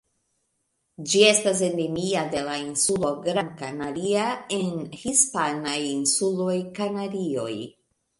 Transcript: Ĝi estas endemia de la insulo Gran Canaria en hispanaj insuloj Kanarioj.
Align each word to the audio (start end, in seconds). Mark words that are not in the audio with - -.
Ĝi 1.09 1.19
estas 1.31 1.59
endemia 1.65 2.23
de 2.31 2.39
la 2.47 2.55
insulo 2.61 3.11
Gran 3.27 3.51
Canaria 3.59 4.23
en 4.57 4.73
hispanaj 5.03 5.75
insuloj 5.91 6.57
Kanarioj. 6.81 7.53